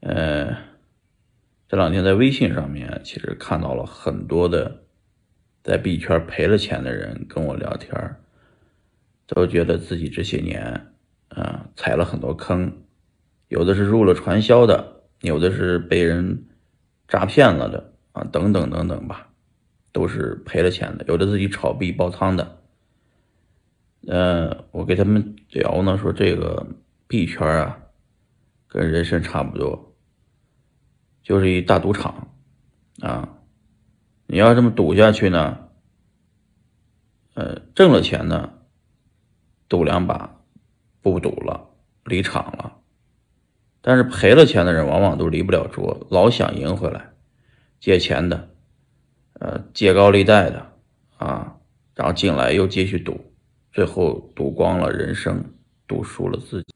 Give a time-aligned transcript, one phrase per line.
[0.00, 0.56] 呃，
[1.68, 4.82] 这两天在微信上面，其实看到了很多的
[5.64, 8.16] 在币圈赔了钱的人跟我聊天，
[9.26, 10.92] 都觉得自己这些年
[11.28, 12.72] 啊踩了很多坑，
[13.48, 16.44] 有的是入了传销的，有的是被人
[17.08, 19.28] 诈骗了的啊，等等等等吧，
[19.92, 22.60] 都是赔了钱的，有的自己炒币爆仓的。
[24.06, 26.64] 呃，我给他们聊呢，说这个
[27.08, 27.78] 币圈啊，
[28.76, 29.96] 跟人生差不多。
[31.22, 32.28] 就是一大赌场，
[33.00, 33.38] 啊，
[34.26, 35.70] 你要这么赌下去呢，
[37.32, 38.52] 呃，挣了钱呢，
[39.66, 40.42] 赌两把，
[41.00, 41.70] 不赌了，
[42.04, 42.76] 离场了。
[43.80, 47.14] 但是赔了钱的人往往都离不了桌，老想赢回来，
[47.80, 48.50] 借钱的，
[49.40, 50.72] 呃，借高利贷的，
[51.16, 51.56] 啊，
[51.94, 53.32] 然后进来又继续赌，
[53.72, 55.42] 最后赌光了人生，
[55.88, 56.75] 赌输了自己。